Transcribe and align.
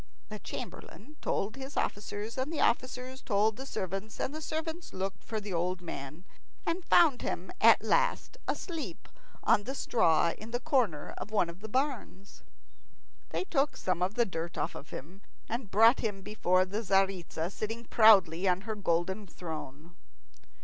The 0.29 0.39
chamberlain 0.39 1.17
told 1.21 1.55
his 1.55 1.77
officers, 1.77 2.35
and 2.35 2.51
the 2.51 2.59
officers 2.59 3.21
told 3.21 3.55
the 3.55 3.67
servants, 3.67 4.19
and 4.19 4.33
the 4.33 4.41
servants 4.41 4.93
looked 4.93 5.23
for 5.23 5.39
the 5.39 5.53
old 5.53 5.79
man, 5.79 6.23
and 6.65 6.83
found 6.83 7.21
him 7.21 7.51
at 7.61 7.83
last 7.83 8.35
asleep 8.47 9.07
on 9.43 9.65
the 9.65 9.75
straw 9.75 10.31
in 10.35 10.49
the 10.49 10.59
corner 10.59 11.13
of 11.19 11.29
one 11.29 11.51
of 11.51 11.59
the 11.59 11.69
barns. 11.69 12.41
They 13.29 13.43
took 13.43 13.77
some 13.77 14.01
of 14.01 14.15
the 14.15 14.25
dirt 14.25 14.57
off 14.57 14.89
him, 14.89 15.21
and 15.47 15.69
brought 15.69 15.99
him 15.99 16.23
before 16.23 16.65
the 16.65 16.81
Tzaritza, 16.81 17.51
sitting 17.51 17.85
proudly 17.85 18.47
on 18.47 18.61
her 18.61 18.73
golden 18.73 19.27
throne. 19.27 19.95